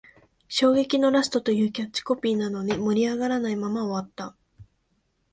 [0.47, 4.35] 衝撃のラストというキャッチコピーなのに、盛り上がらないまま終わった